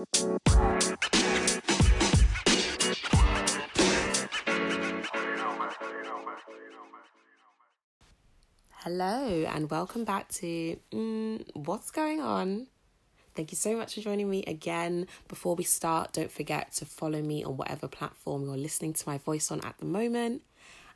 [0.00, 0.14] Hello,
[9.46, 12.66] and welcome back to mm, What's Going On?
[13.34, 15.06] Thank you so much for joining me again.
[15.28, 19.18] Before we start, don't forget to follow me on whatever platform you're listening to my
[19.18, 20.40] voice on at the moment.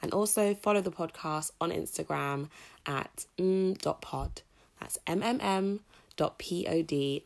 [0.00, 2.48] And also follow the podcast on Instagram
[2.86, 4.40] at mm.pod.
[4.80, 5.80] That's mmm.pod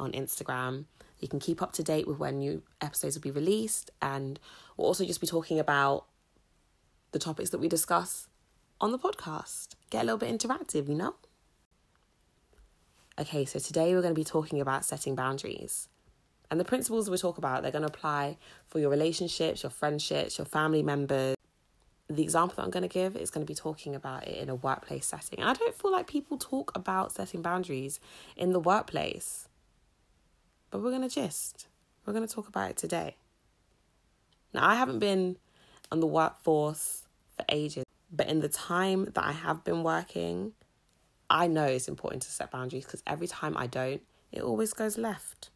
[0.01, 0.85] on Instagram.
[1.21, 4.39] You can keep up to date with when new episodes will be released, and
[4.77, 6.07] we'll also just be talking about
[7.13, 8.29] the topics that we discuss
[8.81, 9.75] on the podcast.
[9.91, 11.15] Get a little bit interactive, you know?
[13.19, 15.89] Okay, so today we're going to be talking about setting boundaries.
[16.51, 20.39] And the principles we talk about, they're going to apply for your relationships, your friendships,
[20.39, 21.35] your family members.
[22.09, 24.49] The example that I'm going to give is going to be talking about it in
[24.49, 25.41] a workplace setting.
[25.41, 27.99] And I don't feel like people talk about setting boundaries
[28.37, 29.48] in the workplace.
[30.71, 31.67] But we're going to gist.
[32.05, 33.17] We're going to talk about it today.
[34.53, 35.37] Now, I haven't been
[35.91, 37.05] on the workforce
[37.37, 40.53] for ages, but in the time that I have been working,
[41.31, 44.03] I know it's important to set boundaries because every time I don't,
[44.33, 45.51] it always goes left.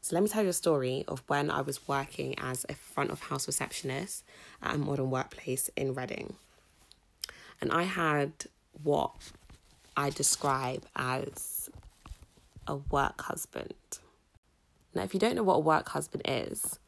[0.00, 3.10] So let me tell you a story of when I was working as a front
[3.10, 4.24] of house receptionist
[4.62, 6.36] at a modern workplace in Reading.
[7.60, 8.32] And I had
[8.82, 9.12] what
[9.96, 11.59] I describe as
[12.70, 13.74] a work husband.
[14.94, 16.78] Now, if you don't know what a work husband is,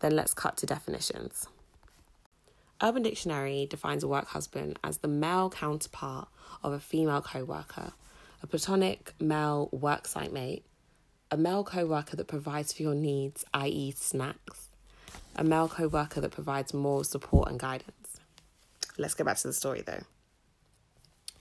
[0.00, 1.46] then let's cut to definitions.
[2.82, 6.28] Urban Dictionary defines a work husband as the male counterpart
[6.64, 7.92] of a female co worker,
[8.42, 10.64] a platonic male worksite mate,
[11.30, 14.70] a male co worker that provides for your needs, i.e., snacks,
[15.36, 18.18] a male co worker that provides moral support and guidance.
[18.98, 20.02] Let's get back to the story though.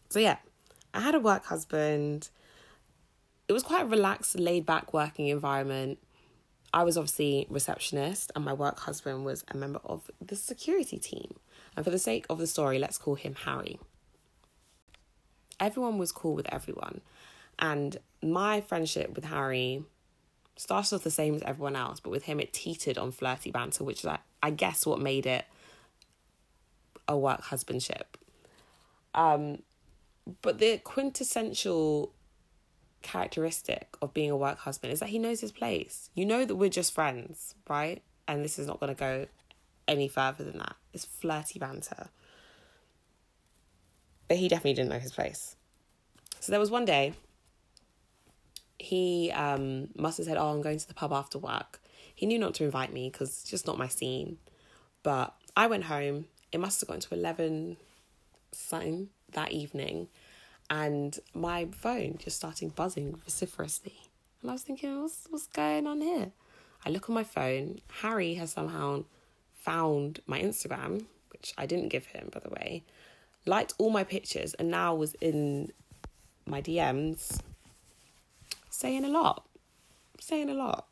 [0.09, 0.38] So, yeah,
[0.94, 2.30] I had a work husband.
[3.52, 6.00] It was quite a relaxed, laid back working environment.
[6.74, 11.36] I was obviously receptionist, and my work husband was a member of the security team.
[11.76, 13.78] And for the sake of the story, let's call him Harry.
[15.59, 17.02] Everyone was cool with everyone,
[17.59, 19.84] and my friendship with Harry
[20.56, 23.84] started off the same as everyone else, but with him it teetered on flirty banter,
[23.84, 24.12] which is,
[24.42, 25.44] I, guess, what made it
[27.06, 28.18] a work husbandship.
[29.14, 29.64] Um,
[30.42, 32.14] but the quintessential
[33.01, 36.09] characteristic of being a work husband is that he knows his place.
[36.16, 38.01] You know that we're just friends, right?
[38.28, 39.28] And this is not going to go
[39.88, 40.75] any further than that.
[40.94, 42.09] It's flirty banter.
[44.28, 45.56] But he definitely didn't know his place.
[46.39, 47.13] So there was one day,
[48.79, 51.81] he um, must have said, Oh, I'm going to the pub after work.
[52.16, 54.38] He knew not to invite me because it's just not my scene.
[55.03, 56.25] But I went home.
[56.51, 57.78] It must have gotten to 11
[58.51, 60.07] something that evening
[60.72, 63.94] and my phone just started buzzing vociferously.
[64.42, 66.32] And I was thinking, what's, what's going on here?
[66.86, 67.82] I look on my phone.
[68.02, 69.04] Harry has somehow
[69.54, 72.84] found my Instagram, which I didn't give him, by the way,
[73.46, 75.74] liked all my pictures, and now was in
[76.46, 77.42] my DMs
[78.70, 79.46] saying a lot,
[80.22, 80.88] saying a lot.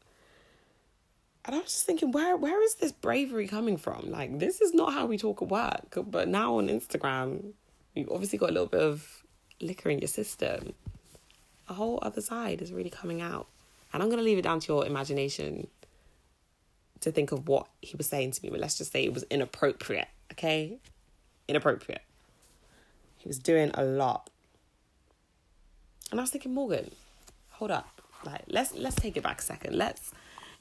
[1.45, 4.11] And I was just thinking, where where is this bravery coming from?
[4.11, 5.97] Like, this is not how we talk at work.
[6.05, 7.53] But now on Instagram,
[7.95, 9.18] you've obviously got a little bit of
[9.61, 10.73] liquor in your system,
[11.67, 13.47] a whole other side is really coming out.
[13.93, 15.67] And I'm going to leave it down to your imagination
[17.01, 19.23] to think of what he was saying to me, but let's just say it was
[19.29, 20.77] inappropriate, okay?
[21.47, 22.01] Inappropriate.
[23.17, 24.29] He was doing a lot.
[26.11, 26.91] And I was thinking, Morgan,
[27.51, 28.01] hold up.
[28.25, 29.75] Like, let's let's take it back a second.
[29.75, 30.11] Let's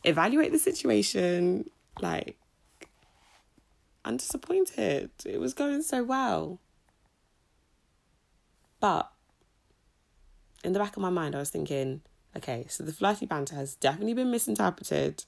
[0.05, 1.71] evaluate the situation.
[2.01, 2.37] Like,
[4.05, 5.11] I'm disappointed.
[5.25, 6.61] It was going so well.
[8.81, 9.11] But
[10.65, 12.03] in the back of my mind, I was thinking,
[12.37, 15.25] okay, so the flirty banter has definitely been misinterpreted.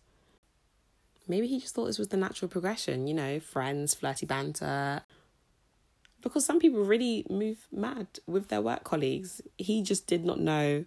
[1.28, 5.02] Maybe he just thought this was the natural progression, you know, friends, flirty banter.
[6.22, 9.40] Because some people really move mad with their work colleagues.
[9.56, 10.84] He just did not know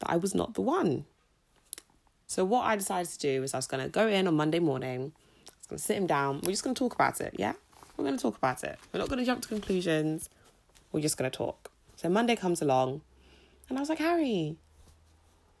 [0.00, 1.06] that I was not the one.
[2.26, 4.58] So, what I decided to do was I was going to go in on Monday
[4.58, 5.12] morning,
[5.48, 6.40] I was going to sit him down.
[6.42, 7.54] We're just going to talk about it, yeah?
[7.96, 8.78] We're going to talk about it.
[8.92, 10.28] We're not going to jump to conclusions.
[10.96, 11.70] We're just going to talk.
[11.96, 13.02] So Monday comes along,
[13.68, 14.56] and I was like, Harry,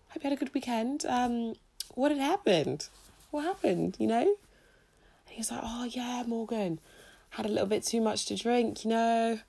[0.08, 1.04] hope you had a good weekend.
[1.06, 1.56] Um,
[1.94, 2.88] what had happened?
[3.32, 4.22] What happened, you know?
[4.22, 6.80] And he was like, oh, yeah, Morgan,
[7.28, 9.40] had a little bit too much to drink, you know?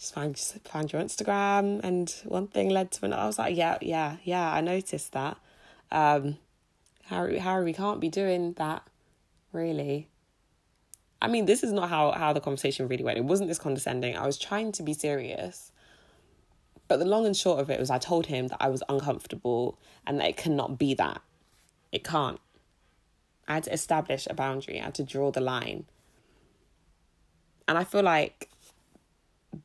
[0.00, 3.22] Just found, just found your Instagram, and one thing led to another.
[3.22, 5.36] I was like, yeah, yeah, yeah, I noticed that.
[5.92, 6.38] Um,
[7.04, 8.82] Harry, Harry, we can't be doing that,
[9.52, 10.08] really.
[11.20, 13.18] I mean, this is not how, how the conversation really went.
[13.18, 14.16] It wasn't this condescending.
[14.16, 15.72] I was trying to be serious.
[16.86, 19.78] But the long and short of it was I told him that I was uncomfortable
[20.06, 21.20] and that it cannot be that.
[21.92, 22.40] It can't.
[23.46, 25.84] I had to establish a boundary, I had to draw the line.
[27.66, 28.48] And I feel like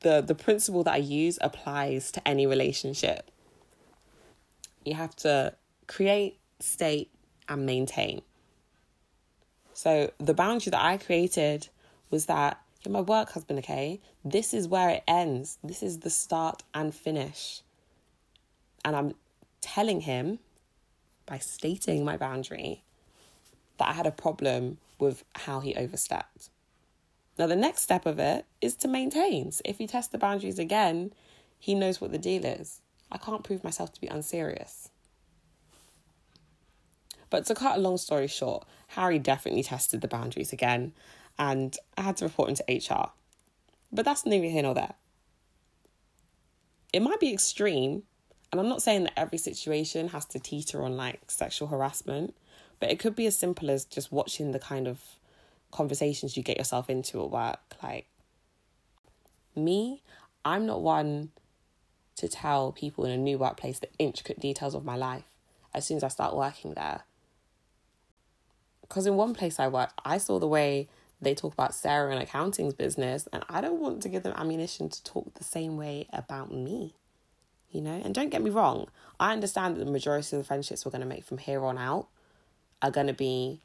[0.01, 3.29] the the principle that I use applies to any relationship.
[4.85, 5.55] You have to
[5.87, 7.11] create, state,
[7.47, 8.21] and maintain.
[9.73, 11.69] So the boundary that I created
[12.09, 13.99] was that you're my work husband, okay?
[14.23, 15.57] This is where it ends.
[15.63, 17.61] This is the start and finish.
[18.85, 19.15] And I'm
[19.61, 20.39] telling him
[21.25, 22.83] by stating my boundary
[23.77, 26.49] that I had a problem with how he overstepped.
[27.37, 29.51] Now, the next step of it is to maintain.
[29.51, 31.13] So if he tests the boundaries again,
[31.57, 32.81] he knows what the deal is.
[33.11, 34.89] I can't prove myself to be unserious.
[37.33, 40.93] But to cut a long story short, Harry definitely tested the boundaries again,
[41.39, 43.09] and I had to report him to HR.
[43.91, 44.93] But that's neither here nor there.
[46.93, 48.03] It might be extreme,
[48.51, 52.35] and I'm not saying that every situation has to teeter on like sexual harassment,
[52.79, 55.01] but it could be as simple as just watching the kind of
[55.71, 57.61] conversations you get yourself into at work.
[57.81, 58.05] Like,
[59.55, 60.03] me,
[60.45, 61.31] I'm not one
[62.17, 65.25] to tell people in a new workplace the intricate details of my life
[65.73, 67.05] as soon as I start working there.
[68.93, 70.87] Because in one place I worked, I saw the way
[71.19, 74.87] they talk about Sarah and accounting's business, and I don't want to give them ammunition
[74.87, 76.93] to talk the same way about me.
[77.71, 78.87] You know, and don't get me wrong,
[79.19, 81.79] I understand that the majority of the friendships we're going to make from here on
[81.79, 82.05] out
[82.83, 83.61] are going to be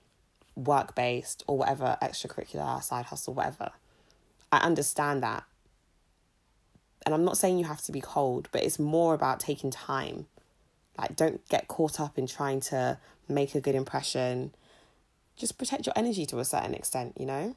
[0.57, 3.73] work based or whatever extracurricular, side hustle, whatever.
[4.51, 5.45] I understand that.
[7.05, 10.25] And I'm not saying you have to be cold, but it's more about taking time.
[10.97, 12.99] Like, don't get caught up in trying to
[13.29, 14.55] make a good impression
[15.39, 17.57] just protect your energy to a certain extent, you know?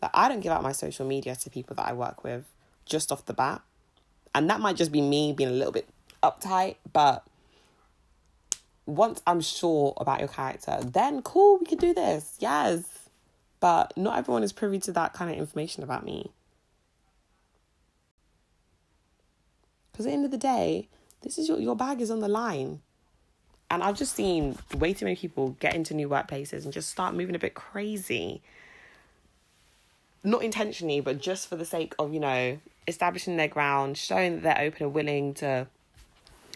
[0.00, 2.44] Like I don't give out my social media to people that I work with
[2.84, 3.62] just off the bat.
[4.34, 5.88] And that might just be me being a little bit
[6.22, 7.26] uptight, but
[8.84, 12.36] once I'm sure about your character, then cool, we can do this.
[12.38, 12.84] Yes.
[13.58, 16.30] But not everyone is privy to that kind of information about me.
[19.90, 20.88] Because at the end of the day,
[21.22, 22.80] this is your, your bag is on the line.
[23.70, 27.14] And I've just seen way too many people get into new workplaces and just start
[27.14, 28.42] moving a bit crazy.
[30.22, 34.42] Not intentionally, but just for the sake of, you know, establishing their ground, showing that
[34.42, 35.66] they're open and willing to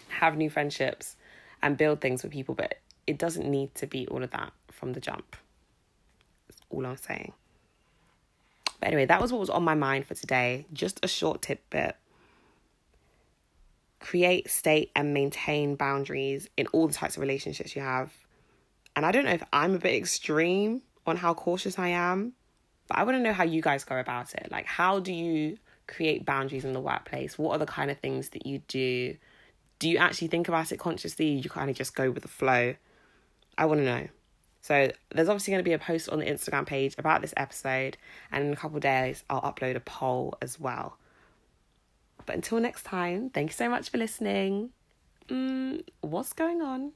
[0.07, 1.15] have new friendships
[1.61, 2.55] and build things with people.
[2.55, 5.35] But it doesn't need to be all of that from the jump.
[6.47, 7.33] That's all I'm saying.
[8.79, 10.65] But anyway, that was what was on my mind for today.
[10.73, 11.95] Just a short tidbit
[14.01, 18.11] create, state, and maintain boundaries in all the types of relationships you have.
[18.95, 22.33] And I don't know if I'm a bit extreme on how cautious I am,
[22.87, 24.49] but I want to know how you guys go about it.
[24.51, 25.57] Like, how do you
[25.87, 27.37] create boundaries in the workplace?
[27.37, 29.15] What are the kind of things that you do?
[29.79, 31.27] Do you actually think about it consciously?
[31.27, 32.75] You kind of just go with the flow.
[33.57, 34.07] I want to know.
[34.61, 37.97] So there's obviously going to be a post on the Instagram page about this episode,
[38.31, 40.97] and in a couple days I'll upload a poll as well.
[42.31, 44.69] But until next time, thank you so much for listening.
[45.27, 46.93] Mm, what's going on?